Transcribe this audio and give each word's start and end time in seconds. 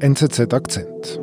NZZ 0.00 0.52
Akzent. 0.52 1.20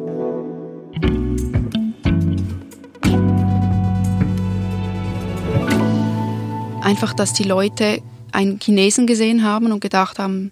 Einfach, 6.82 7.14
dass 7.14 7.34
die 7.34 7.44
Leute 7.44 8.02
einen 8.32 8.60
Chinesen 8.60 9.08
gesehen 9.08 9.44
haben 9.44 9.72
und 9.74 9.82
gedacht 9.82 10.20
haben, 10.20 10.52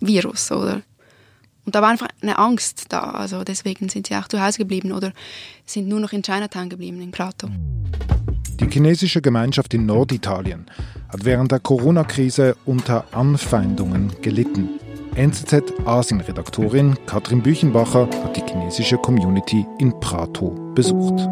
Virus, 0.00 0.52
oder? 0.52 0.82
Und 1.64 1.74
da 1.74 1.82
war 1.82 1.90
einfach 1.90 2.08
eine 2.22 2.38
Angst 2.38 2.86
da. 2.90 3.10
Also 3.10 3.42
deswegen 3.42 3.88
sind 3.88 4.06
sie 4.06 4.14
auch 4.14 4.28
zu 4.28 4.40
Hause 4.40 4.58
geblieben 4.58 4.92
oder 4.92 5.12
sind 5.66 5.88
nur 5.88 5.98
noch 5.98 6.12
in 6.12 6.22
Chinatown 6.22 6.68
geblieben, 6.68 7.00
in 7.00 7.10
Prato. 7.10 7.48
Die 8.60 8.68
chinesische 8.70 9.20
Gemeinschaft 9.20 9.74
in 9.74 9.86
Norditalien 9.86 10.66
hat 11.08 11.24
während 11.24 11.50
der 11.50 11.58
Corona-Krise 11.58 12.56
unter 12.64 13.04
Anfeindungen 13.12 14.12
gelitten. 14.22 14.78
NZZ-Asien-Redaktorin 15.14 16.96
Katrin 17.04 17.42
Büchenbacher 17.42 18.08
hat 18.24 18.34
die 18.34 18.42
chinesische 18.48 18.96
Community 18.96 19.66
in 19.78 19.98
Prato 20.00 20.50
besucht. 20.74 21.28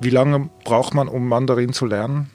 Wie 0.00 0.10
lange 0.10 0.50
braucht 0.64 0.92
man, 0.92 1.08
um 1.08 1.26
Mandarin 1.26 1.72
zu 1.72 1.86
lernen? 1.86 2.30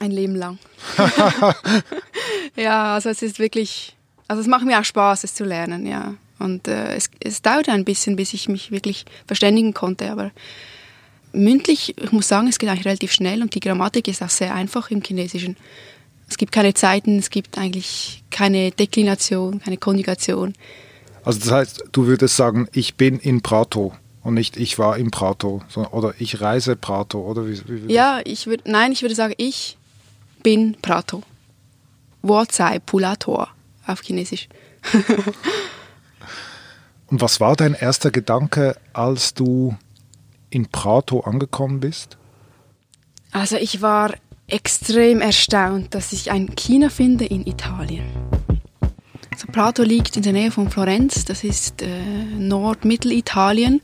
Ein 0.00 0.12
Leben 0.12 0.34
lang. 0.34 0.58
ja, 2.56 2.94
also 2.94 3.10
es 3.10 3.20
ist 3.20 3.38
wirklich, 3.38 3.94
also 4.28 4.40
es 4.40 4.48
macht 4.48 4.64
mir 4.64 4.80
auch 4.80 4.84
Spaß, 4.84 5.24
es 5.24 5.34
zu 5.34 5.44
lernen, 5.44 5.86
ja. 5.86 6.14
Und 6.38 6.68
äh, 6.68 6.94
es, 6.94 7.10
es 7.20 7.42
dauerte 7.42 7.72
ein 7.72 7.84
bisschen, 7.84 8.16
bis 8.16 8.32
ich 8.32 8.48
mich 8.48 8.70
wirklich 8.70 9.04
verständigen 9.26 9.74
konnte, 9.74 10.10
aber 10.10 10.30
mündlich, 11.32 11.98
ich 11.98 12.12
muss 12.12 12.28
sagen, 12.28 12.48
es 12.48 12.58
geht 12.58 12.70
eigentlich 12.70 12.86
relativ 12.86 13.12
schnell 13.12 13.42
und 13.42 13.54
die 13.54 13.60
Grammatik 13.60 14.08
ist 14.08 14.22
auch 14.22 14.30
sehr 14.30 14.54
einfach 14.54 14.90
im 14.90 15.02
Chinesischen. 15.02 15.56
Es 16.28 16.36
gibt 16.36 16.52
keine 16.52 16.74
Zeiten, 16.74 17.18
es 17.18 17.30
gibt 17.30 17.58
eigentlich 17.58 18.22
keine 18.30 18.70
Deklination, 18.70 19.60
keine 19.60 19.78
Konjugation. 19.78 20.54
Also 21.24 21.40
das 21.40 21.50
heißt, 21.50 21.84
du 21.92 22.06
würdest 22.06 22.36
sagen, 22.36 22.68
ich 22.72 22.94
bin 22.96 23.18
in 23.18 23.42
Prato 23.42 23.94
und 24.22 24.34
nicht 24.34 24.56
ich 24.56 24.78
war 24.78 24.96
in 24.98 25.10
Prato 25.10 25.62
oder 25.90 26.14
ich 26.18 26.40
reise 26.40 26.76
Prato 26.76 27.20
oder 27.20 27.46
wie, 27.48 27.60
wie 27.66 27.92
Ja, 27.92 28.20
ich 28.24 28.46
würde 28.46 28.70
nein, 28.70 28.92
ich 28.92 29.02
würde 29.02 29.14
sagen, 29.14 29.34
ich 29.36 29.78
bin 30.42 30.76
Prato. 30.80 31.22
Wort 32.22 32.52
sei 32.52 32.78
Pulator 32.78 33.48
auf 33.86 34.02
Chinesisch. 34.02 34.48
und 37.08 37.20
was 37.20 37.40
war 37.40 37.56
dein 37.56 37.74
erster 37.74 38.10
Gedanke, 38.10 38.76
als 38.92 39.34
du 39.34 39.76
in 40.50 40.66
Prato 40.68 41.20
angekommen 41.20 41.80
bist? 41.80 42.16
Also 43.32 43.56
ich 43.56 43.82
war 43.82 44.14
extrem 44.48 45.20
erstaunt, 45.20 45.94
dass 45.94 46.12
ich 46.12 46.30
ein 46.30 46.56
China 46.56 46.88
finde 46.88 47.26
in 47.26 47.46
Italien. 47.46 48.04
Also 49.30 49.46
Prato 49.52 49.82
liegt 49.82 50.16
in 50.16 50.22
der 50.22 50.32
Nähe 50.32 50.50
von 50.50 50.70
Florenz, 50.70 51.24
das 51.24 51.44
ist 51.44 51.82
äh, 51.82 51.86
Nordmittelitalien, 52.36 53.80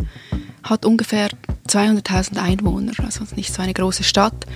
hat 0.64 0.84
ungefähr 0.84 1.28
200.000 1.68 2.38
Einwohner, 2.38 2.92
also 3.04 3.24
nicht 3.36 3.52
so 3.54 3.62
eine 3.62 3.74
große 3.74 4.02
Stadt. 4.02 4.46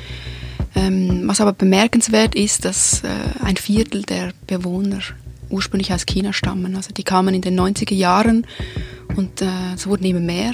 Ähm, 0.75 1.23
was 1.27 1.41
aber 1.41 1.53
bemerkenswert 1.53 2.35
ist, 2.35 2.65
dass 2.65 3.05
äh, 3.05 3.09
ein 3.45 3.57
Viertel 3.57 4.03
der 4.03 4.33
Bewohner 4.47 5.01
ursprünglich 5.51 5.93
aus 5.93 6.07
China 6.07 6.33
stammen. 6.33 6.77
Also 6.77 6.93
die 6.93 7.05
kamen 7.05 7.35
in 7.35 7.43
den 7.43 7.59
90er 7.59 7.95
Jahren 7.95 8.47
und 9.17 9.41
äh, 9.41 9.75
es 9.75 9.87
wurden 9.87 10.05
immer 10.05 10.21
mehr. 10.21 10.53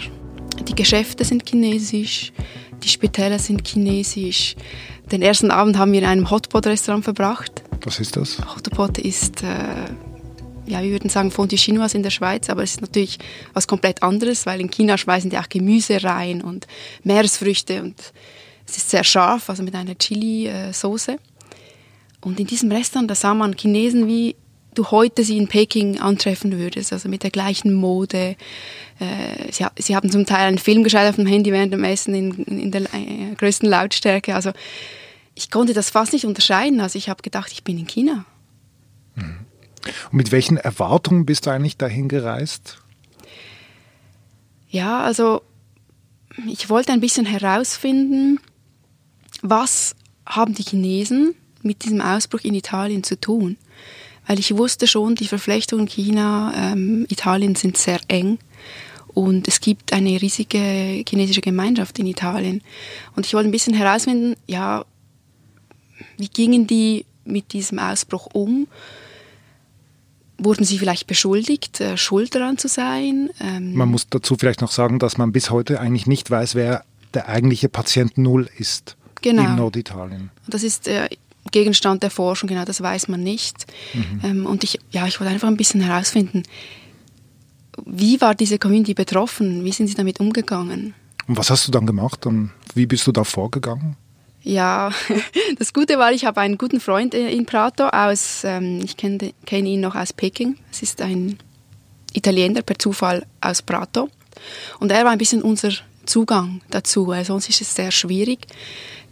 Die 0.68 0.74
Geschäfte 0.74 1.24
sind 1.24 1.48
chinesisch, 1.48 2.32
die 2.82 2.88
Spitäler 2.88 3.38
sind 3.38 3.66
chinesisch. 3.66 4.56
Den 5.10 5.22
ersten 5.22 5.50
Abend 5.50 5.78
haben 5.78 5.92
wir 5.92 6.00
in 6.00 6.06
einem 6.06 6.30
Hotpot-Restaurant 6.30 7.04
verbracht. 7.04 7.62
Was 7.82 8.00
ist 8.00 8.16
das? 8.16 8.38
Hotpot 8.38 8.98
ist, 8.98 9.42
äh, 9.42 9.46
ja, 10.66 10.82
wir 10.82 10.90
würden 10.90 11.10
sagen 11.10 11.30
Fondue 11.30 11.58
Chinoise 11.58 11.96
in 11.96 12.02
der 12.02 12.10
Schweiz, 12.10 12.48
aber 12.48 12.62
es 12.62 12.72
ist 12.72 12.80
natürlich 12.80 13.18
was 13.52 13.66
komplett 13.66 14.02
anderes, 14.02 14.46
weil 14.46 14.60
in 14.60 14.70
China 14.70 14.96
schmeißen 14.96 15.28
die 15.28 15.38
auch 15.38 15.48
Gemüse 15.48 16.02
rein 16.02 16.40
und 16.40 16.66
Meeresfrüchte 17.02 17.82
und 17.82 17.96
es 18.66 18.78
ist 18.78 18.90
sehr 18.90 19.04
scharf, 19.04 19.50
also 19.50 19.62
mit 19.62 19.74
einer 19.74 19.96
Chili-Soße. 19.96 21.18
Und 22.22 22.40
in 22.40 22.46
diesem 22.46 22.72
Restaurant, 22.72 23.10
da 23.10 23.14
sah 23.14 23.34
man 23.34 23.54
Chinesen 23.54 24.08
wie 24.08 24.34
du 24.74 24.90
heute 24.90 25.24
sie 25.24 25.36
in 25.36 25.48
Peking 25.48 26.00
antreffen 26.00 26.58
würdest, 26.58 26.92
also 26.92 27.08
mit 27.08 27.22
der 27.22 27.30
gleichen 27.30 27.72
Mode. 27.72 28.36
Äh, 28.98 29.52
sie, 29.52 29.66
sie, 29.78 29.96
haben 29.96 30.10
zum 30.10 30.26
Teil 30.26 30.46
einen 30.46 30.58
Film 30.58 30.84
geschaut 30.84 31.08
auf 31.08 31.16
dem 31.16 31.26
Handy 31.26 31.52
während 31.52 31.72
dem 31.72 31.84
Essen 31.84 32.14
in, 32.14 32.44
in 32.44 32.70
der 32.70 32.82
äh, 32.82 33.34
größten 33.36 33.68
Lautstärke. 33.68 34.34
Also 34.34 34.52
ich 35.34 35.50
konnte 35.50 35.74
das 35.74 35.90
fast 35.90 36.12
nicht 36.12 36.26
unterscheiden. 36.26 36.80
Also 36.80 36.98
ich 36.98 37.08
habe 37.08 37.22
gedacht, 37.22 37.50
ich 37.52 37.64
bin 37.64 37.78
in 37.78 37.86
China. 37.86 38.24
Und 39.16 40.12
mit 40.12 40.32
welchen 40.32 40.56
Erwartungen 40.56 41.26
bist 41.26 41.46
du 41.46 41.50
eigentlich 41.50 41.76
dahin 41.76 42.08
gereist? 42.08 42.78
Ja, 44.68 45.02
also 45.02 45.42
ich 46.48 46.68
wollte 46.68 46.92
ein 46.92 47.00
bisschen 47.00 47.26
herausfinden, 47.26 48.40
was 49.42 49.94
haben 50.26 50.54
die 50.54 50.62
Chinesen 50.62 51.34
mit 51.62 51.84
diesem 51.84 52.00
Ausbruch 52.00 52.40
in 52.42 52.54
Italien 52.54 53.04
zu 53.04 53.20
tun 53.20 53.56
weil 54.26 54.38
ich 54.38 54.56
wusste 54.56 54.86
schon, 54.86 55.14
die 55.14 55.28
Verflechtungen 55.28 55.86
China, 55.86 56.52
ähm, 56.56 57.06
Italien 57.08 57.54
sind 57.54 57.76
sehr 57.76 58.00
eng 58.08 58.38
und 59.14 59.46
es 59.46 59.60
gibt 59.60 59.92
eine 59.92 60.20
riesige 60.20 61.04
chinesische 61.08 61.40
Gemeinschaft 61.40 61.98
in 61.98 62.06
Italien. 62.06 62.62
Und 63.14 63.26
ich 63.26 63.34
wollte 63.34 63.48
ein 63.48 63.52
bisschen 63.52 63.74
herausfinden, 63.74 64.36
ja, 64.46 64.84
wie 66.18 66.28
gingen 66.28 66.66
die 66.66 67.06
mit 67.24 67.52
diesem 67.52 67.78
Ausbruch 67.78 68.28
um? 68.32 68.66
Wurden 70.36 70.64
sie 70.64 70.78
vielleicht 70.78 71.06
beschuldigt, 71.06 71.80
äh, 71.80 71.96
schuld 71.96 72.34
daran 72.34 72.58
zu 72.58 72.66
sein? 72.66 73.30
Ähm 73.40 73.74
man 73.74 73.88
muss 73.88 74.08
dazu 74.08 74.36
vielleicht 74.36 74.60
noch 74.60 74.72
sagen, 74.72 74.98
dass 74.98 75.16
man 75.16 75.30
bis 75.30 75.50
heute 75.50 75.80
eigentlich 75.80 76.06
nicht 76.06 76.28
weiß, 76.28 76.56
wer 76.56 76.84
der 77.14 77.28
eigentliche 77.28 77.68
Patient 77.68 78.18
Null 78.18 78.50
ist 78.58 78.96
genau. 79.22 79.44
in 79.44 79.54
Norditalien. 79.54 80.30
Das 80.48 80.64
ist 80.64 80.88
äh, 80.88 81.08
Gegenstand 81.50 82.02
der 82.02 82.10
Forschung, 82.10 82.48
genau 82.48 82.64
das 82.64 82.80
weiß 82.80 83.08
man 83.08 83.22
nicht. 83.22 83.66
Mhm. 83.92 84.20
Ähm, 84.22 84.46
und 84.46 84.64
ich, 84.64 84.78
ja, 84.90 85.06
ich 85.06 85.20
wollte 85.20 85.32
einfach 85.32 85.48
ein 85.48 85.56
bisschen 85.56 85.80
herausfinden, 85.80 86.42
wie 87.84 88.20
war 88.20 88.34
diese 88.34 88.58
Community 88.58 88.94
betroffen? 88.94 89.64
Wie 89.64 89.72
sind 89.72 89.88
sie 89.88 89.94
damit 89.94 90.20
umgegangen? 90.20 90.94
Und 91.26 91.36
was 91.36 91.50
hast 91.50 91.66
du 91.66 91.72
dann 91.72 91.86
gemacht 91.86 92.26
und 92.26 92.50
wie 92.74 92.86
bist 92.86 93.06
du 93.06 93.12
da 93.12 93.24
vorgegangen? 93.24 93.96
Ja, 94.42 94.90
das 95.58 95.72
Gute 95.72 95.98
war, 95.98 96.12
ich 96.12 96.24
habe 96.24 96.40
einen 96.40 96.58
guten 96.58 96.80
Freund 96.80 97.14
äh, 97.14 97.30
in 97.30 97.46
Prato 97.46 97.88
aus, 97.88 98.42
ähm, 98.44 98.80
ich 98.84 98.96
kenne 98.96 99.32
kenn 99.46 99.66
ihn 99.66 99.80
noch 99.80 99.94
aus 99.94 100.12
Peking. 100.12 100.56
Es 100.70 100.82
ist 100.82 101.00
ein 101.00 101.38
Italiener 102.12 102.62
per 102.62 102.78
Zufall 102.78 103.26
aus 103.40 103.62
Prato. 103.62 104.08
Und 104.78 104.92
er 104.92 105.04
war 105.04 105.12
ein 105.12 105.18
bisschen 105.18 105.42
unser 105.42 105.72
Zugang 106.04 106.60
dazu, 106.70 107.12
sonst 107.24 107.48
ist 107.48 107.62
es 107.62 107.74
sehr 107.74 107.90
schwierig. 107.90 108.46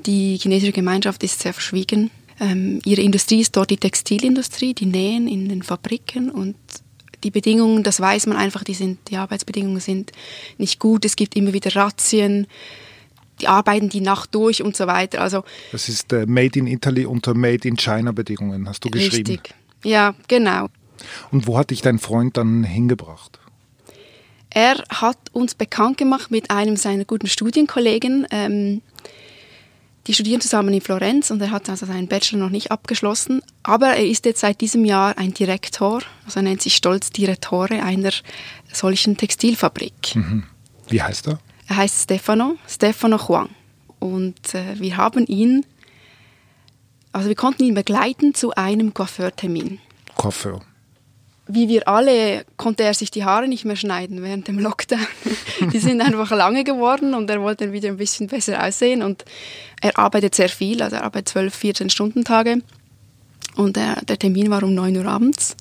Die 0.05 0.37
chinesische 0.37 0.73
Gemeinschaft 0.73 1.23
ist 1.23 1.41
sehr 1.41 1.55
verschwiegen 1.55 2.11
ähm, 2.43 2.81
ihre 2.85 3.01
Industrie 3.03 3.41
ist 3.41 3.57
dort 3.57 3.71
die 3.71 3.77
Textilindustrie, 3.77 4.75
die 4.75 4.87
nähen 4.87 5.29
in 5.29 5.49
den 5.49 5.63
Fabriken 5.63 6.29
und 6.29 6.57
die 7.23 7.31
Bedingungen, 7.31 7.85
das 7.85 8.01
weiß 8.01 8.27
man 8.27 8.37
einfach, 8.37 8.65
die, 8.65 8.75
sind, 8.75 8.99
die 9.09 9.17
Arbeitsbedingungen 9.17 9.79
sind 9.79 10.11
nicht 10.59 10.81
gut. 10.81 11.05
Es 11.05 11.15
gibt 11.15 11.37
immer 11.37 11.53
wieder 11.53 11.77
Razzien, 11.77 12.49
die 13.41 13.47
arbeiten 13.47 13.89
die 13.89 14.01
Nacht 14.01 14.35
durch 14.35 14.61
und 14.61 14.77
so 14.77 14.89
weiter. 14.89 15.21
Also 15.21 15.45
das 15.71 15.89
ist 15.89 16.13
äh, 16.13 16.27
Made 16.27 16.59
in 16.59 16.67
Italy 16.67 17.07
unter 17.07 17.35
Made 17.35 17.67
in 17.67 17.77
China 17.77 18.11
Bedingungen, 18.11 18.69
hast 18.69 18.85
du 18.85 18.91
geschrieben. 18.91 19.31
Richtig, 19.31 19.55
ja, 19.85 20.17
genau. 20.27 20.67
Und 21.31 21.47
wo 21.47 21.57
hat 21.57 21.71
dich 21.71 21.81
dein 21.81 22.01
Freund 22.01 22.37
dann 22.37 22.65
hingebracht? 22.65 23.39
Er 24.51 24.83
hat 24.89 25.19
uns 25.33 25.55
bekannt 25.55 25.97
gemacht 25.97 26.33
mit 26.33 26.51
einem 26.51 26.77
seiner 26.77 27.05
guten 27.05 27.29
Studienkollegen. 27.29 28.27
Ähm, 28.31 28.83
die 30.07 30.15
studieren 30.15 30.41
zusammen 30.41 30.75
in 30.75 30.81
Florenz 30.81 31.31
und 31.31 31.41
er 31.41 31.51
hat 31.51 31.69
also 31.69 31.87
seinen 31.87 32.09
Bachelor 32.09 32.41
noch 32.41 32.51
nicht 32.51 32.71
abgeschlossen. 32.71 33.43
Aber 33.63 33.89
er 33.89 34.07
ist 34.07 34.25
jetzt 34.25 34.41
seit 34.41 34.61
diesem 34.61 34.85
Jahr 34.85 35.17
ein 35.17 35.33
Direktor, 35.33 36.03
also 36.25 36.41
er 36.41 36.43
nennt 36.43 36.63
sich 36.63 36.75
stolz 36.75 37.11
Direttore 37.11 37.83
einer 37.83 38.13
solchen 38.73 39.17
Textilfabrik. 39.17 40.17
Mhm. 40.17 40.45
Wie 40.89 41.03
heißt 41.03 41.29
er? 41.29 41.39
Er 41.69 41.77
heißt 41.77 42.03
Stefano, 42.03 42.57
Stefano 42.67 43.29
Huang. 43.29 43.51
Und 44.01 44.55
äh, 44.55 44.79
wir 44.81 44.97
haben 44.97 45.27
ihn, 45.27 45.65
also 47.13 47.29
wir 47.29 47.37
konnten 47.37 47.63
ihn 47.63 47.75
begleiten 47.75 48.35
zu 48.35 48.53
einem 48.53 48.93
Coiffeurtermin. 48.95 49.79
Coiffeur 50.17 50.61
wie 51.53 51.69
wir 51.69 51.87
alle 51.87 52.45
konnte 52.57 52.83
er 52.83 52.95
sich 52.95 53.11
die 53.11 53.25
Haare 53.25 53.47
nicht 53.47 53.65
mehr 53.65 53.77
schneiden 53.77 54.23
während 54.23 54.49
dem 54.49 54.59
Lockdown. 54.59 55.07
die 55.73 55.79
sind 55.79 56.01
einfach 56.01 56.31
lange 56.31 56.65
geworden 56.65 57.15
und 57.15 57.29
er 57.29 57.43
wollte 57.43 57.73
wieder 57.73 57.89
ein 57.89 57.99
bisschen 57.99 58.27
besser 58.27 58.65
aussehen 58.65 59.03
und 59.03 59.25
er 59.81 59.99
arbeitet 59.99 60.35
sehr 60.35 60.49
viel, 60.49 60.83
also 60.83 60.97
er 60.97 61.05
arbeitet 61.05 61.29
12, 61.29 61.55
14 61.55 61.91
Stunden 61.91 62.25
Tage 62.25 62.63
und 63.57 63.77
der, 63.77 63.97
der 64.03 64.19
Termin 64.19 64.51
war 64.51 64.63
um 64.63 64.75
9 64.75 64.97
Uhr 64.97 65.07
abends 65.07 65.57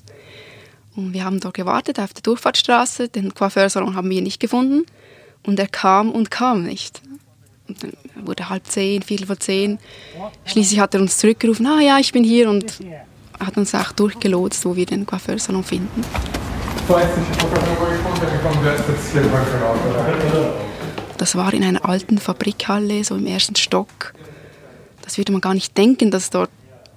und 0.96 1.12
wir 1.12 1.24
haben 1.24 1.40
dort 1.40 1.54
gewartet 1.54 2.00
auf 2.00 2.12
der 2.14 2.22
Durchfahrtsstraße, 2.22 3.08
den 3.08 3.34
Coiffeursalon 3.34 3.94
haben 3.94 4.10
wir 4.10 4.22
nicht 4.22 4.40
gefunden 4.40 4.86
und 5.42 5.58
er 5.58 5.68
kam 5.68 6.10
und 6.10 6.30
kam 6.30 6.64
nicht. 6.64 7.02
Und 7.68 7.82
dann 7.82 7.92
wurde 8.26 8.48
halb 8.48 8.66
zehn, 8.66 9.02
viertel 9.02 9.26
vor 9.26 9.38
zehn. 9.38 9.78
Schließlich 10.44 10.80
hat 10.80 10.94
er 10.94 11.00
uns 11.00 11.18
zurückgerufen, 11.18 11.66
ah 11.66 11.80
ja, 11.80 11.98
ich 11.98 12.12
bin 12.12 12.24
hier 12.24 12.50
und 12.50 12.80
hat 13.46 13.56
uns 13.56 13.74
auch 13.74 13.92
durchgelotst, 13.92 14.64
wo 14.64 14.76
wir 14.76 14.86
den 14.86 15.06
Coiffeursalon 15.06 15.64
finden. 15.64 16.04
Das 21.18 21.36
war 21.36 21.54
in 21.54 21.64
einer 21.64 21.84
alten 21.88 22.18
Fabrikhalle, 22.18 23.04
so 23.04 23.16
im 23.16 23.26
ersten 23.26 23.56
Stock. 23.56 24.14
Das 25.02 25.18
würde 25.18 25.32
man 25.32 25.40
gar 25.40 25.54
nicht 25.54 25.76
denken, 25.76 26.10
dass 26.10 26.30
dort 26.30 26.50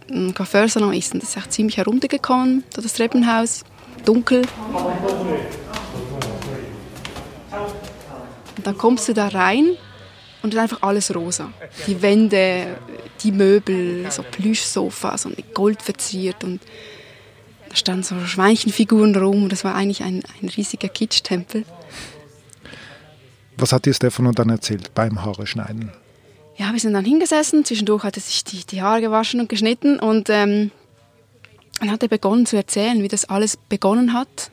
ein 0.09 0.33
Coiffeursalon 0.33 0.94
ist. 0.94 1.13
Und 1.13 1.24
das 1.24 1.30
ist 1.36 1.38
auch 1.38 1.50
ziemlich 1.50 1.77
heruntergekommen, 1.77 2.63
das 2.74 2.94
Treppenhaus, 2.94 3.63
dunkel. 4.06 4.44
Und 8.57 8.65
dann 8.65 8.77
kommst 8.77 9.07
du 9.07 9.13
da 9.13 9.27
rein 9.27 9.77
und 10.45 10.53
es 10.53 10.56
ist 10.56 10.62
einfach 10.62 10.81
alles 10.83 11.13
rosa. 11.13 11.51
Die 11.88 12.01
Wände, 12.01 12.77
die 13.24 13.31
Möbel, 13.31 14.09
so 14.12 14.24
Plüschsofas 14.24 15.25
und 15.25 15.36
mit 15.38 15.53
Gold 15.53 15.81
verziert 15.81 16.44
und 16.44 16.62
da 17.69 17.75
standen 17.75 18.03
so 18.03 18.19
Schweinchenfiguren 18.25 19.15
rum. 19.15 19.50
Das 19.50 19.63
war 19.63 19.75
eigentlich 19.75 20.03
ein, 20.03 20.24
ein 20.42 20.50
riesiger 20.50 20.88
Kitsch-Tempel. 20.88 21.65
Was 23.57 23.74
hat 23.74 23.86
dir 23.86 23.94
Stefano 23.94 24.31
dann 24.31 24.50
erzählt 24.50 24.94
beim 24.94 25.24
Haare 25.24 25.47
schneiden? 25.47 25.92
Ja, 26.57 26.71
wir 26.71 26.80
sind 26.80 26.94
dann 26.94 27.06
hingesessen. 27.06 27.65
Zwischendurch 27.65 28.03
hat 28.03 28.15
er 28.15 28.21
sich 28.21 28.44
die, 28.44 28.65
die 28.65 28.81
Haare 28.81 29.01
gewaschen 29.01 29.39
und 29.39 29.50
geschnitten 29.50 30.00
und 30.00 30.30
ähm, 30.30 30.71
dann 31.80 31.92
hat 31.92 32.03
er 32.03 32.09
begonnen 32.09 32.45
zu 32.45 32.56
erzählen, 32.56 33.01
wie 33.01 33.07
das 33.07 33.25
alles 33.25 33.57
begonnen 33.57 34.13
hat. 34.13 34.51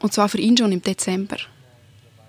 Und 0.00 0.12
zwar 0.12 0.28
für 0.28 0.38
ihn 0.38 0.56
schon 0.56 0.72
im 0.72 0.82
Dezember. 0.82 1.36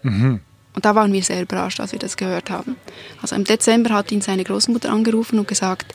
Mhm. 0.04 0.42
Und 0.74 0.86
da 0.86 0.96
waren 0.96 1.12
wir 1.12 1.22
sehr 1.22 1.42
überrascht, 1.42 1.80
als 1.80 1.92
wir 1.92 2.00
das 2.00 2.18
gehört 2.18 2.50
haben. 2.50 2.78
Also 3.22 3.36
im 3.36 3.44
Dezember 3.44 3.94
hat 3.94 4.12
ihn 4.12 4.22
seine 4.22 4.44
Großmutter 4.44 4.90
angerufen 4.90 5.38
und 5.40 5.48
gesagt, 5.48 5.94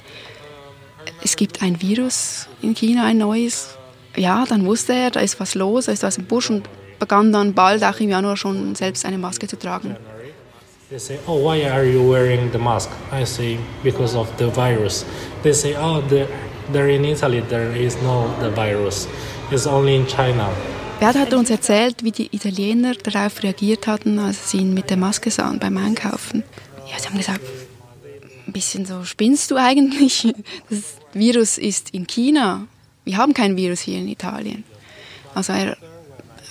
es 1.22 1.36
gibt 1.36 1.62
ein 1.62 1.80
Virus 1.80 2.48
in 2.62 2.74
China, 2.74 3.04
ein 3.04 3.18
neues. 3.18 3.76
Ja, 4.16 4.44
dann 4.46 4.66
wusste 4.66 4.92
er, 4.92 5.10
da 5.10 5.20
ist 5.20 5.40
was 5.40 5.54
los, 5.54 5.86
da 5.86 5.92
ist 5.92 6.02
was 6.02 6.18
im 6.18 6.26
Busch 6.26 6.50
und 6.50 6.68
begann 6.98 7.32
dann 7.32 7.54
bald 7.54 7.84
auch 7.84 7.98
im 8.00 8.10
Januar 8.10 8.36
schon 8.36 8.74
selbst 8.74 9.04
eine 9.04 9.18
Maske 9.18 9.46
zu 9.46 9.58
tragen. 9.58 9.96
They 10.88 11.00
say, 11.00 11.18
"Oh, 11.26 11.42
why 11.42 11.64
are 11.64 11.84
you 11.84 12.00
wearing 12.08 12.48
the 12.52 12.58
mask?" 12.58 12.90
I 13.12 13.24
say, 13.26 13.58
"Because 13.82 14.16
of 14.16 14.28
the 14.38 14.46
virus." 14.54 15.04
They 15.42 15.52
say, 15.52 15.74
"Oh, 15.76 16.00
the, 16.08 16.26
there 16.72 16.88
in 16.88 17.04
Italy 17.04 17.42
there 17.48 17.76
is 17.76 17.96
no 18.02 18.30
the 18.40 18.50
virus. 18.50 19.08
It's 19.50 19.66
only 19.66 19.96
in 19.96 20.06
China." 20.06 20.48
Bert 20.98 21.16
hat 21.16 21.34
uns 21.34 21.50
erzählt, 21.50 22.02
wie 22.04 22.10
die 22.10 22.34
Italiener 22.34 22.94
darauf 22.94 23.42
reagiert 23.42 23.86
hatten, 23.86 24.18
als 24.18 24.50
sie 24.50 24.58
ihn 24.58 24.72
mit 24.72 24.88
der 24.88 24.96
Maske 24.96 25.30
sahen 25.30 25.58
beim 25.58 25.76
Einkaufen. 25.76 26.42
Ja, 26.90 26.98
sie 26.98 27.06
haben 27.08 27.18
gesagt, 27.18 27.42
ein 28.46 28.52
bisschen 28.52 28.86
so, 28.86 29.04
spinnst 29.04 29.50
du 29.50 29.56
eigentlich? 29.56 30.26
Das 30.70 30.96
Virus 31.12 31.58
ist 31.58 31.90
in 31.90 32.06
China. 32.06 32.66
Wir 33.04 33.18
haben 33.18 33.34
kein 33.34 33.56
Virus 33.56 33.80
hier 33.80 33.98
in 33.98 34.08
Italien. 34.08 34.64
Also 35.34 35.52
er, 35.52 35.76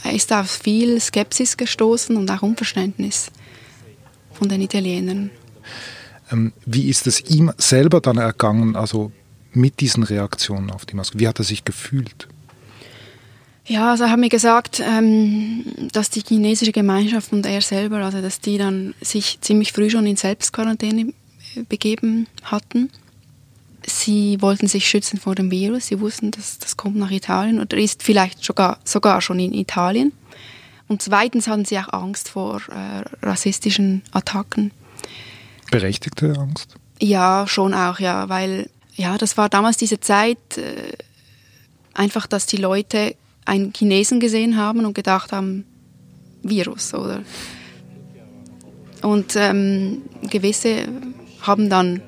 er 0.04 0.14
ist 0.14 0.32
auf 0.32 0.50
viel 0.50 1.02
Skepsis 1.02 1.58
gestoßen 1.58 2.16
und 2.16 2.30
auch 2.30 2.44
Unverständnis 2.44 3.32
von 4.32 4.48
den 4.48 4.62
Italienern. 4.62 5.32
Ähm, 6.32 6.54
wie 6.66 6.88
ist 6.90 7.08
es 7.08 7.22
ihm 7.22 7.52
selber 7.58 8.00
dann 8.00 8.18
ergangen, 8.18 8.76
also 8.76 9.12
mit 9.54 9.80
diesen 9.80 10.04
Reaktionen 10.04 10.70
auf 10.70 10.86
die 10.86 10.96
Maske? 10.96 11.20
Wie 11.20 11.28
hat 11.28 11.40
er 11.40 11.46
sich 11.46 11.66
gefühlt? 11.66 12.28
Ja, 13.68 13.92
also 13.92 14.10
hat 14.10 14.20
mir 14.20 14.30
gesagt, 14.30 14.80
ähm, 14.80 15.66
dass 15.92 16.12
die 16.12 16.22
chinesische 16.22 16.72
Gemeinschaft 16.72 17.34
und 17.34 17.46
er 17.46 17.62
selber, 17.62 17.98
also 17.98 18.22
dass 18.22 18.40
die 18.40 18.58
dann 18.58 18.94
sich 19.02 19.40
ziemlich 19.42 19.74
früh 19.74 19.90
schon 19.90 20.06
in 20.06 20.18
Selbstquarantäne 20.18 21.14
begeben 21.68 22.28
hatten. 22.44 22.92
Sie 23.88 24.42
wollten 24.42 24.68
sich 24.68 24.88
schützen 24.88 25.20
vor 25.20 25.36
dem 25.36 25.52
Virus. 25.52 25.88
Sie 25.88 26.00
wussten, 26.00 26.32
dass 26.32 26.60
das 26.60 26.78
kommt 26.78 26.96
nach 26.96 27.12
Italien 27.12 27.60
oder 27.60 27.78
ist 27.78 28.04
vielleicht 28.04 28.44
sogar, 28.44 28.80
sogar 28.84 29.22
schon 29.22 29.40
in 29.40 29.54
Italien. 29.54 30.12
Und 30.88 31.02
zweitens 31.02 31.48
hatten 31.48 31.66
sie 31.66 31.80
auch 31.80 31.92
Angst 31.92 32.30
vor 32.30 32.62
äh, 32.70 33.26
rassistischen 33.26 34.04
Attacken. 34.12 34.72
Berechtigte 35.72 36.36
Angst? 36.38 36.76
Ja, 37.00 37.48
schon 37.48 37.74
auch, 37.74 38.00
ja, 38.00 38.30
weil 38.30 38.70
ja, 38.96 39.18
das 39.18 39.38
war 39.38 39.50
damals 39.50 39.78
diese 39.78 40.00
Zeit, 40.00 40.58
äh, 40.58 40.94
einfach, 41.94 42.28
dass 42.28 42.46
die 42.46 42.58
Leute 42.58 43.16
einen 43.46 43.74
Chinesen 43.74 44.20
gesehen 44.20 44.58
haben 44.58 44.86
und 44.86 44.94
gedacht 44.94 45.32
haben, 45.32 45.66
Virus, 46.44 46.94
oder? 46.94 47.22
Und 49.02 49.36
ähm, 49.36 50.02
gewisse 50.30 50.88
haben 51.42 51.70
dann 51.70 52.02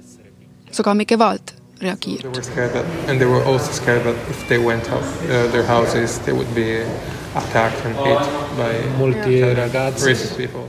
sogar 0.72 0.96
mit 0.96 1.08
Gewalt 1.08 1.54
reagiert. 1.80 2.22
They 2.22 2.32
were 2.32 2.44
scared 2.44 2.74
that, 2.74 2.86
and 3.08 3.20
they 3.20 3.28
were 3.28 3.46
also 3.46 3.72
scared 3.72 4.04
that 4.04 4.16
if 4.30 4.48
they 4.48 4.58
went 4.58 4.90
out 4.92 5.04
uh, 5.04 5.52
their 5.52 5.68
houses, 5.68 6.20
they 6.26 6.34
would 6.34 6.54
be 6.56 6.84
attacked 7.36 7.86
and 7.86 7.96
hit 7.98 8.20
by 8.58 8.72
racist 10.04 10.38
people. 10.38 10.62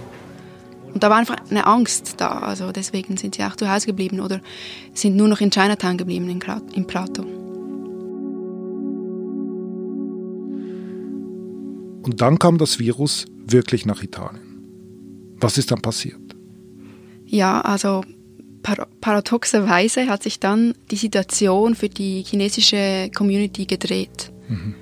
Und 0.93 1.03
da 1.03 1.11
war 1.11 1.19
einfach 1.19 1.37
eine 1.51 1.67
Angst 1.67 2.15
da, 2.17 2.41
also 2.41 2.73
deswegen 2.73 3.17
sind 3.17 3.35
sie 3.35 3.45
auch 3.45 3.57
zu 3.57 3.71
Hause 3.71 3.87
geblieben 3.87 4.21
oder 4.21 4.41
sind 4.95 5.17
nur 5.17 5.29
noch 5.29 5.41
in 5.41 5.51
Chinatown 5.51 5.97
geblieben, 5.97 6.29
in, 6.29 6.43
in 6.75 6.87
Prato. 6.87 7.25
Und 12.09 12.23
dann 12.23 12.39
kam 12.39 12.57
das 12.57 12.79
Virus 12.79 13.27
wirklich 13.45 13.85
nach 13.85 14.03
Italien. 14.03 15.35
Was 15.41 15.59
ist 15.59 15.71
dann 15.71 15.83
passiert? 15.83 16.35
Ja, 17.27 17.61
also 17.61 18.03
par 18.63 18.89
paradoxerweise 19.03 20.09
hat 20.09 20.23
sich 20.23 20.41
dann 20.41 20.73
die 20.91 20.97
Situation 20.97 21.75
für 21.75 21.91
die 21.91 22.25
chinesische 22.27 23.11
Community 23.15 23.67
gedreht. 23.67 24.33
Mhm. 24.49 24.75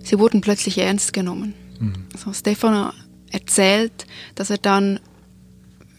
Sie 0.00 0.18
wurden 0.18 0.42
plötzlich 0.42 0.76
ernst 0.76 1.14
genommen. 1.14 1.54
Mhm. 1.80 2.04
Also 2.12 2.34
Stefano 2.34 2.92
erzählt, 3.30 4.06
dass 4.34 4.50
er 4.50 4.58
dann 4.58 5.00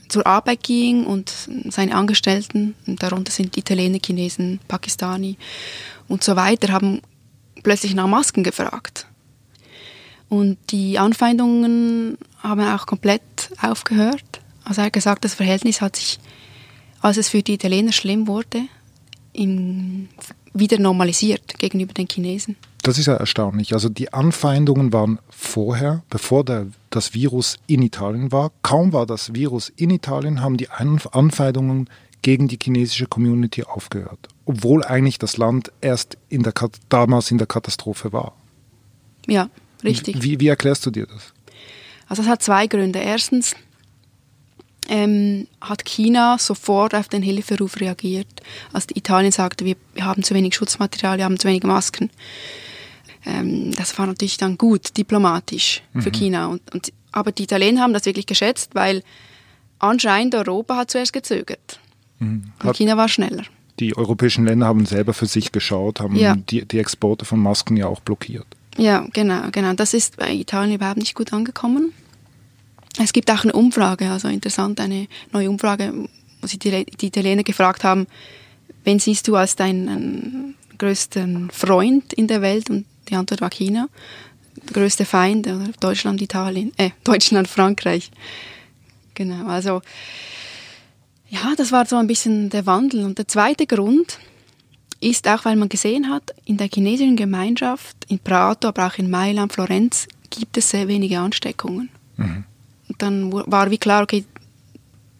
zur 0.08 0.28
Arbeit 0.28 0.62
ging 0.62 1.04
und 1.08 1.34
seine 1.70 1.96
Angestellten, 1.96 2.76
darunter 2.86 3.32
sind 3.32 3.58
Italiener, 3.58 3.98
Chinesen, 4.06 4.60
Pakistani 4.68 5.38
und 6.08 6.24
so 6.24 6.36
weiter, 6.36 6.72
haben 6.72 7.02
plötzlich 7.64 7.96
nach 7.96 8.06
Masken 8.06 8.44
gefragt. 8.44 9.08
Und 10.30 10.58
die 10.72 10.98
Anfeindungen 11.00 12.18
haben 12.40 12.62
auch 12.62 12.86
komplett 12.86 13.22
aufgehört. 13.62 14.42
Also 14.64 14.82
er 14.82 14.86
hat 14.88 14.94
gesagt, 14.94 15.24
das 15.24 15.34
Verhältnis 15.34 15.82
hat 15.82 15.96
sich 15.96 16.20
als 17.06 17.18
es 17.18 17.30
für 17.30 17.44
die 17.44 17.54
Italiener 17.54 17.92
schlimm 17.92 18.28
wurde, 18.28 18.64
wieder 19.34 20.80
normalisiert 20.80 21.60
gegenüber 21.60 21.94
den 21.94 22.08
Chinesen. 22.08 22.56
Das 22.82 22.98
ist 22.98 23.06
ja 23.06 23.16
erstaunlich. 23.16 23.74
Also 23.74 23.90
die 23.90 24.12
Anfeindungen 24.12 24.92
waren 24.92 25.20
vorher, 25.30 26.04
bevor 26.10 26.44
der, 26.44 26.68
das 26.90 27.14
Virus 27.14 27.58
in 27.68 27.82
Italien 27.84 28.32
war. 28.32 28.52
Kaum 28.64 28.92
war 28.92 29.06
das 29.06 29.34
Virus 29.34 29.72
in 29.76 29.90
Italien, 29.90 30.42
haben 30.42 30.58
die 30.58 30.70
Anfeindungen 30.70 31.90
gegen 32.22 32.48
die 32.48 32.58
chinesische 32.62 33.06
Community 33.06 33.64
aufgehört. 33.64 34.28
Obwohl 34.46 34.84
eigentlich 34.84 35.20
das 35.20 35.38
Land 35.38 35.72
erst 35.82 36.18
in 36.30 36.42
der, 36.44 36.54
damals 36.90 37.30
in 37.30 37.38
der 37.38 37.48
Katastrophe 37.48 38.14
war. 38.14 38.34
Ja, 39.28 39.50
richtig. 39.86 40.22
Wie, 40.22 40.40
wie 40.40 40.48
erklärst 40.48 40.86
du 40.86 40.92
dir 40.92 41.06
das? 41.06 41.34
Also 42.08 42.22
es 42.22 42.28
hat 42.28 42.44
zwei 42.44 42.68
Gründe. 42.68 43.00
Erstens, 43.00 43.56
ähm, 44.90 45.48
hat 45.62 45.86
China 45.86 46.38
sofort 46.38 46.94
auf 46.94 47.08
den 47.08 47.22
Hilferuf 47.22 47.80
reagiert, 47.80 48.28
als 48.72 48.88
Italien 48.94 49.32
sagte, 49.32 49.66
wir, 49.66 49.76
haben 50.00 50.24
zu 50.24 50.34
wenig 50.34 50.56
Schutzmaterial, 50.56 51.18
wir 51.18 51.26
haben 51.26 51.40
zu 51.40 51.48
wenig 51.48 51.64
Masken. 51.64 52.10
Ähm, 53.26 53.72
das 53.76 53.98
war 53.98 54.06
natürlich 54.06 54.38
dann 54.38 54.58
gut, 54.58 54.96
diplomatisch 54.98 55.82
für 55.94 56.10
mhm. 56.10 56.14
China. 56.14 56.48
Und, 56.48 56.62
und, 56.74 56.94
aber 57.12 57.32
die 57.32 57.44
Italiener 57.44 57.82
haben 57.82 57.94
das 57.94 58.06
wirklich 58.06 58.28
geschätzt, 58.28 58.76
weil 58.76 59.02
anscheinend 59.80 60.36
Europa 60.36 60.76
hat 60.78 60.92
zuerst 60.92 61.14
gezögert. 61.14 61.80
Mhm. 62.20 62.52
Und 62.64 62.78
China 62.78 62.98
war 62.98 63.10
schneller. 63.10 63.44
Die 63.80 63.98
europäischen 63.98 64.46
Länder 64.46 64.68
haben 64.68 64.86
selber 64.86 65.14
für 65.14 65.26
sich 65.26 65.52
geschaut, 65.52 66.00
haben 66.00 66.16
ja. 66.16 66.36
die, 66.36 66.66
die 66.66 66.80
Exporte 66.80 67.26
von 67.26 67.40
Masken 67.40 67.76
ja 67.76 67.88
auch 67.88 68.00
blockiert. 68.00 68.46
Ja, 68.78 69.06
genau, 69.14 69.50
genau. 69.52 69.74
Das 69.74 69.94
ist 69.94 70.18
bei 70.18 70.34
Italien 70.34 70.76
überhaupt 70.76 70.98
nicht 70.98 71.16
gut 71.16 71.32
angekommen. 71.32 71.94
Es 72.98 73.14
gibt 73.14 73.30
auch 73.32 73.44
eine 73.44 73.54
Umfrage, 73.54 74.10
also 74.10 74.28
interessant, 74.28 74.80
eine 74.80 75.08
neue 75.32 75.50
Umfrage, 75.50 75.94
wo 76.42 76.48
sie 76.48 76.58
die, 76.58 76.86
Italiener 77.02 77.44
gefragt 77.44 77.84
haben, 77.84 78.08
wen 78.84 79.00
siehst 79.00 79.28
du 79.28 79.36
als 79.36 79.56
deinen 79.56 80.56
größten 80.78 81.52
Freund 81.52 82.14
in 82.14 82.28
der 82.28 82.42
Welt? 82.42 82.70
Und 82.70 82.86
die 83.10 83.16
Antwort 83.16 83.42
war 83.42 83.50
China. 83.50 83.90
Der 84.56 84.74
größte 84.74 85.06
Feind, 85.06 85.48
Deutschland, 85.80 86.22
Italien, 86.22 86.72
äh, 86.78 86.92
Deutschland, 87.04 87.48
Frankreich. 87.48 88.12
Genau, 89.14 89.48
also, 89.48 89.82
ja, 91.30 91.54
das 91.58 91.72
war 91.72 91.86
so 91.86 91.98
ein 91.98 92.08
bisschen 92.08 92.50
der 92.50 92.66
Wandel. 92.66 93.04
Und 93.04 93.18
der 93.18 93.28
zweite 93.28 93.68
Grund 93.68 94.20
ist 95.06 95.28
auch, 95.28 95.46
weil 95.46 95.56
man 95.56 95.70
gesehen 95.70 96.10
hat, 96.10 96.34
in 96.46 96.58
der 96.58 96.70
chinesischen 96.74 97.16
Gemeinschaft, 97.16 97.96
in 98.08 98.20
Prato, 98.20 98.68
aber 98.70 98.88
auch 98.88 98.98
in 98.98 99.10
Mailand, 99.10 99.54
Florenz, 99.54 100.08
gibt 100.30 100.58
es 100.58 100.70
sehr 100.70 100.88
wenige 100.88 101.20
Ansteckungen. 101.20 101.90
Mhm 102.18 102.46
dann 102.98 103.32
war 103.32 103.72
wie 103.72 103.78
klar, 103.78 104.04
okay, 104.04 104.26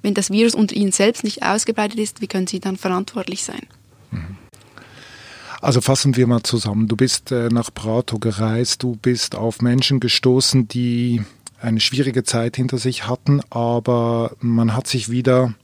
wenn 0.02 0.14
das 0.14 0.30
Virus 0.30 0.56
unter 0.56 0.76
ihnen 0.76 0.92
selbst 0.92 1.24
nicht 1.24 1.44
ausgebreitet 1.44 2.00
ist, 2.00 2.22
wie 2.22 2.28
können 2.28 2.48
sie 2.48 2.60
dann 2.60 2.78
verantwortlich 2.78 3.44
sein? 3.44 3.66
Mhm. 4.12 4.38
Also 5.62 5.82
fassen 5.82 6.16
wir 6.16 6.28
mal 6.28 6.44
zusammen. 6.44 6.88
Du 6.88 6.96
bist 6.96 7.32
äh, 7.32 7.50
nach 7.50 7.74
Prato 7.74 8.20
gereist, 8.20 8.84
du 8.84 8.98
bist 8.98 9.34
auf 9.36 9.62
Menschen 9.62 10.00
gestoßen, 10.00 10.68
die 10.68 11.24
eine 11.60 11.80
schwierige 11.80 12.24
Zeit 12.24 12.56
hinter 12.56 12.78
sich 12.78 13.08
hatten, 13.08 13.42
aber 13.50 14.36
man 14.42 14.76
hat 14.76 14.86
sich 14.86 15.10
wieder 15.10 15.56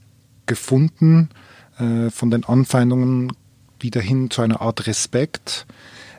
gefunden, 0.48 1.30
äh, 1.78 2.10
von 2.10 2.32
den 2.32 2.46
Anfeindungen 2.46 3.34
wieder 3.84 4.02
hin 4.02 4.30
zu 4.30 4.42
einer 4.42 4.62
Art 4.62 4.88
Respekt. 4.88 5.66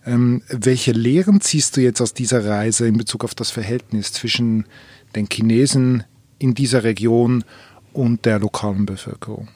Ähm, 0.05 0.43
welche 0.49 0.93
Lehren 0.93 1.41
ziehst 1.41 1.77
du 1.77 1.81
jetzt 1.81 2.01
aus 2.01 2.15
dieser 2.15 2.45
Reise 2.45 2.87
in 2.87 2.97
Bezug 2.97 3.25
auf 3.25 3.35
das 3.35 3.51
Verhältnis 3.51 4.13
zwischen 4.13 4.67
den 5.15 5.29
Chinesen 5.31 6.05
in 6.39 6.55
dieser 6.55 6.83
Region 6.85 7.45
und 7.93 8.25
der 8.25 8.39
lokalen 8.39 8.87
Bevölkerung? 8.87 9.49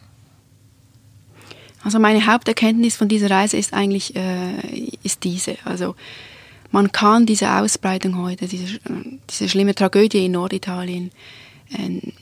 Also 1.82 1.98
meine 1.98 2.26
Haupterkenntnis 2.26 2.96
von 2.96 3.08
dieser 3.08 3.30
Reise 3.30 3.56
ist 3.56 3.72
eigentlich 3.72 4.14
äh, 4.16 4.90
ist 5.02 5.24
diese. 5.24 5.56
Also 5.64 5.94
man 6.72 6.90
kann 6.90 7.26
diese 7.26 7.50
Ausbreitung 7.52 8.18
heute, 8.18 8.48
diese, 8.48 8.80
diese 9.30 9.48
schlimme 9.48 9.74
Tragödie 9.74 10.26
in 10.26 10.32
Norditalien, 10.32 11.12
äh, 11.70 12.12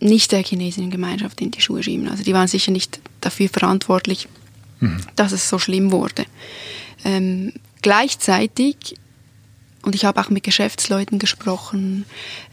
nicht 0.00 0.30
der 0.30 0.44
chinesischen 0.44 0.90
Gemeinschaft 0.90 1.40
in 1.40 1.50
die 1.50 1.60
Schuhe 1.60 1.82
schieben. 1.82 2.08
Also 2.08 2.22
die 2.22 2.32
waren 2.32 2.46
sicher 2.46 2.70
nicht 2.70 3.00
dafür 3.20 3.48
verantwortlich, 3.48 4.28
mhm. 4.80 5.00
dass 5.16 5.32
es 5.32 5.48
so 5.48 5.58
schlimm 5.58 5.92
wurde. 5.92 6.24
Ähm, 7.04 7.52
gleichzeitig, 7.82 8.96
und 9.82 9.94
ich 9.94 10.04
habe 10.04 10.20
auch 10.20 10.30
mit 10.30 10.42
Geschäftsleuten 10.42 11.18
gesprochen, 11.18 12.04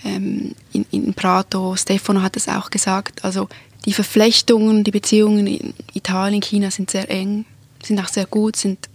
ähm, 0.03 0.55
in, 0.73 0.85
in 0.91 1.13
Prato, 1.13 1.75
Stefano 1.75 2.21
hat 2.21 2.37
es 2.37 2.47
auch 2.47 2.69
gesagt, 2.69 3.23
also 3.23 3.49
die 3.85 3.93
Verflechtungen, 3.93 4.83
die 4.83 4.91
Beziehungen 4.91 5.47
in 5.47 5.73
Italien, 5.93 6.41
China 6.41 6.71
sind 6.71 6.91
sehr 6.91 7.09
eng, 7.09 7.45
sind 7.83 7.99
auch 7.99 8.07
sehr 8.07 8.25
gut, 8.25 8.55
sind 8.55 8.89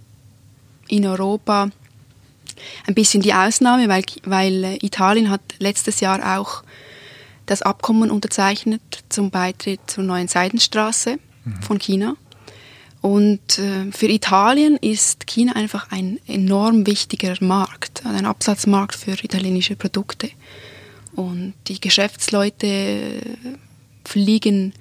in 0.89 1.07
Europa 1.07 1.71
ein 2.87 2.95
bisschen 2.95 3.23
die 3.23 3.33
Ausnahme, 3.33 3.89
weil, 3.89 4.05
weil 4.25 4.65
äh, 4.65 4.79
Italien 4.85 5.31
hat 5.31 5.41
letztes 5.59 6.01
Jahr 6.01 6.39
auch 6.39 6.63
das 7.47 7.63
Abkommen 7.63 8.11
unterzeichnet 8.11 8.83
zum 9.09 9.31
Beitritt 9.31 9.81
zur 9.87 10.05
neuen 10.05 10.29
Seidenstraße 10.29 11.19
mhm. 11.45 11.63
von 11.63 11.79
China. 11.79 12.17
Und 13.01 13.59
äh, 13.59 13.91
für 13.93 14.09
Italien 14.09 14.77
ist 14.77 15.27
China 15.27 15.55
einfach 15.55 15.91
ein 15.91 16.19
enorm 16.27 16.87
wichtiger 16.87 17.35
Markt, 17.41 18.05
ein 18.05 18.27
Absatzmarkt 18.27 18.95
für 18.95 19.13
italienische 19.13 19.77
Produkte. 19.77 20.31
Und 21.17 21.55
die 21.67 21.81
Geschäftsleute 21.81 23.21
fliegen 24.05 24.75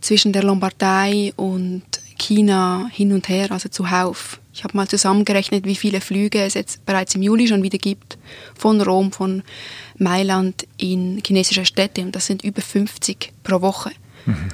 zwischen 0.00 0.32
der 0.32 0.44
Lombardei 0.44 1.32
und 1.36 1.84
China 2.18 2.88
hin 2.90 3.12
und 3.12 3.28
her, 3.28 3.50
also 3.52 3.68
zuhauf. 3.68 4.40
Ich 4.54 4.64
habe 4.64 4.76
mal 4.76 4.88
zusammengerechnet, 4.88 5.66
wie 5.66 5.76
viele 5.76 6.00
Flüge 6.00 6.40
es 6.40 6.54
jetzt 6.54 6.84
bereits 6.86 7.14
im 7.14 7.22
Juli 7.22 7.46
schon 7.46 7.62
wieder 7.62 7.78
gibt 7.78 8.16
von 8.56 8.80
Rom, 8.80 9.12
von 9.12 9.42
Mailand 9.98 10.66
in 10.78 11.22
chinesische 11.24 11.66
Städte 11.66 12.00
und 12.00 12.16
das 12.16 12.26
sind 12.26 12.42
über 12.42 12.62
50 12.62 13.32
pro 13.42 13.60
Woche. 13.60 13.90
Mhm. 14.24 14.48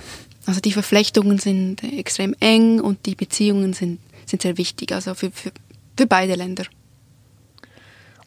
Also 0.47 0.61
die 0.61 0.73
Verflechtungen 0.73 1.39
sind 1.39 1.83
extrem 1.85 2.35
eng 2.41 2.81
und 2.81 3.07
die 3.07 3.15
Beziehungen 3.15 3.73
sind, 3.75 4.01
sind 4.27 4.43
sehr 4.43 4.59
wichtig, 4.59 4.93
also 4.93 5.15
für, 5.15 5.31
für, 5.31 5.53
für 5.97 6.07
beide 6.07 6.35
Länder. 6.35 6.65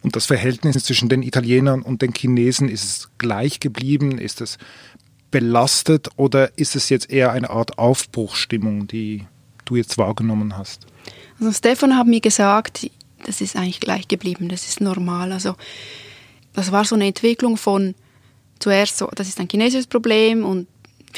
Und 0.02 0.16
das 0.16 0.28
Verhältnis 0.28 0.84
zwischen 0.84 1.10
den 1.10 1.24
Italienern 1.24 1.82
und 1.82 2.02
den 2.02 2.14
Chinesen, 2.14 2.70
ist 2.70 2.84
es 2.84 3.10
gleich 3.18 3.60
geblieben? 3.60 4.20
Ist 4.20 4.40
es 4.40 4.60
belastet 5.32 6.10
oder 6.16 6.58
ist 6.58 6.76
es 6.76 6.90
jetzt 6.90 7.10
eher 7.10 7.32
eine 7.32 7.50
Art 7.50 7.80
Aufbruchstimmung, 7.80 8.88
die 8.88 9.26
du 9.66 9.76
jetzt 9.76 9.98
wahrgenommen 9.98 10.58
hast? 10.58 10.86
Also 11.40 11.52
Stefan 11.52 11.98
hat 11.98 12.08
mir 12.08 12.22
gesagt, 12.22 12.90
das 13.26 13.42
ist 13.42 13.56
eigentlich 13.56 13.80
gleich 13.80 14.08
geblieben, 14.08 14.48
das 14.48 14.68
ist 14.68 14.80
normal. 14.80 15.32
Also 15.32 15.56
das 16.54 16.72
war 16.72 16.86
so 16.86 16.96
eine 16.96 17.08
Entwicklung 17.08 17.58
von 17.58 17.96
zuerst 18.60 18.98
so, 18.98 19.10
das 19.14 19.28
ist 19.28 19.40
ein 19.40 19.50
chinesisches 19.50 19.88
Problem 19.88 20.46
und 20.46 20.68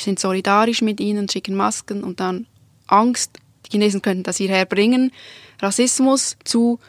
sind 0.04 0.20
solidarisch 0.20 0.82
mit 0.82 1.00
ihnen, 1.00 1.30
schicken 1.30 1.56
Masken 1.56 2.04
und 2.04 2.20
dann 2.20 2.48
Angst, 2.88 3.39
die 3.66 3.72
Chinesen 3.72 4.01
könnten 4.01 4.24
das 4.24 4.38
hierher 4.38 4.66
bringen, 4.66 5.12
Rassismus 5.60 6.38
zu, 6.44 6.80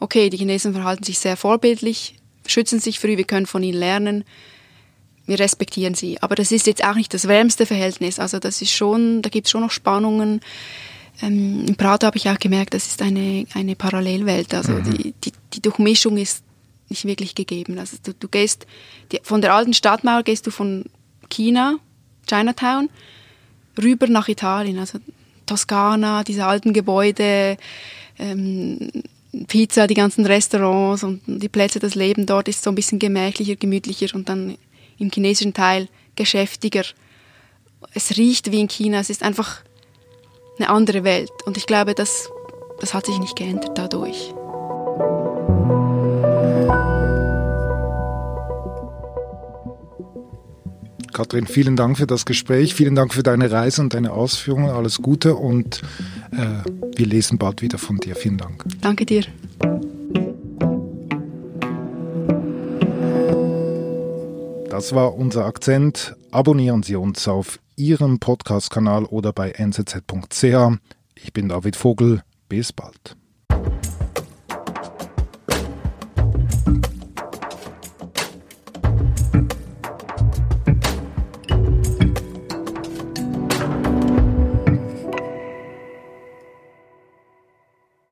okay, 0.00 0.30
die 0.30 0.38
Chinesen 0.38 0.72
verhalten 0.72 1.04
sich 1.04 1.18
sehr 1.18 1.36
vorbildlich, 1.36 2.16
schützen 2.46 2.80
sich 2.80 2.98
früh, 2.98 3.16
wir 3.16 3.24
können 3.24 3.46
von 3.46 3.62
ihnen 3.62 3.78
lernen, 3.78 4.24
wir 5.26 5.38
respektieren 5.38 5.94
sie. 5.94 6.20
Aber 6.20 6.34
das 6.34 6.52
ist 6.52 6.66
jetzt 6.66 6.84
auch 6.84 6.94
nicht 6.94 7.14
das 7.14 7.28
wärmste 7.28 7.66
Verhältnis. 7.66 8.18
Also 8.18 8.38
das 8.38 8.60
ist 8.60 8.72
schon, 8.72 9.22
da 9.22 9.30
gibt 9.30 9.46
es 9.46 9.50
schon 9.50 9.60
noch 9.60 9.70
Spannungen. 9.70 10.40
Ähm, 11.22 11.64
in 11.66 11.76
Prato 11.76 12.06
habe 12.06 12.16
ich 12.16 12.28
auch 12.28 12.38
gemerkt, 12.38 12.74
das 12.74 12.86
ist 12.86 13.02
eine, 13.02 13.46
eine 13.54 13.76
Parallelwelt. 13.76 14.52
Also 14.54 14.72
mhm. 14.72 14.84
die, 14.84 15.14
die, 15.24 15.32
die 15.54 15.62
Durchmischung 15.62 16.16
ist 16.16 16.42
nicht 16.88 17.04
wirklich 17.04 17.34
gegeben. 17.34 17.78
Also 17.78 17.96
du, 18.02 18.12
du 18.14 18.28
gehst 18.28 18.66
die, 19.12 19.20
von 19.22 19.40
der 19.40 19.54
alten 19.54 19.74
Stadtmauer 19.74 20.22
gehst 20.24 20.46
du 20.46 20.50
von 20.50 20.84
China, 21.30 21.78
Chinatown, 22.26 22.88
rüber 23.80 24.06
nach 24.06 24.28
Italien. 24.28 24.78
Also 24.78 24.98
Toskana, 25.46 26.24
diese 26.24 26.46
alten 26.46 26.72
Gebäude, 26.72 27.56
ähm, 28.18 28.90
Pizza, 29.48 29.86
die 29.86 29.94
ganzen 29.94 30.26
Restaurants 30.26 31.04
und 31.04 31.22
die 31.26 31.48
Plätze, 31.48 31.78
das 31.78 31.94
Leben 31.94 32.26
dort 32.26 32.48
ist 32.48 32.62
so 32.62 32.70
ein 32.70 32.74
bisschen 32.74 32.98
gemächlicher, 32.98 33.56
gemütlicher 33.56 34.14
und 34.14 34.28
dann 34.28 34.58
im 34.98 35.10
chinesischen 35.10 35.54
Teil 35.54 35.88
geschäftiger. 36.16 36.84
Es 37.94 38.16
riecht 38.16 38.52
wie 38.52 38.60
in 38.60 38.68
China, 38.68 39.00
es 39.00 39.10
ist 39.10 39.22
einfach 39.22 39.62
eine 40.58 40.68
andere 40.68 41.02
Welt. 41.04 41.32
Und 41.46 41.56
ich 41.56 41.66
glaube, 41.66 41.94
das, 41.94 42.28
das 42.80 42.94
hat 42.94 43.06
sich 43.06 43.18
nicht 43.18 43.36
geändert 43.36 43.76
dadurch. 43.76 44.32
Kathrin, 51.22 51.46
vielen 51.46 51.76
Dank 51.76 51.98
für 51.98 52.08
das 52.08 52.26
Gespräch, 52.26 52.74
vielen 52.74 52.96
Dank 52.96 53.14
für 53.14 53.22
deine 53.22 53.48
Reise 53.48 53.80
und 53.80 53.94
deine 53.94 54.10
Ausführungen. 54.10 54.70
Alles 54.70 55.00
Gute 55.00 55.36
und 55.36 55.80
äh, 56.32 56.68
wir 56.96 57.06
lesen 57.06 57.38
bald 57.38 57.62
wieder 57.62 57.78
von 57.78 57.98
dir. 57.98 58.16
Vielen 58.16 58.38
Dank. 58.38 58.64
Danke 58.80 59.06
dir. 59.06 59.22
Das 64.68 64.92
war 64.96 65.14
unser 65.14 65.44
Akzent. 65.44 66.16
Abonnieren 66.32 66.82
Sie 66.82 66.96
uns 66.96 67.28
auf 67.28 67.60
Ihrem 67.76 68.18
Podcast-Kanal 68.18 69.04
oder 69.04 69.32
bei 69.32 69.52
nzz.ch. 69.56 70.44
Ich 71.14 71.32
bin 71.32 71.48
David 71.48 71.76
Vogel. 71.76 72.22
Bis 72.48 72.72
bald. 72.72 73.16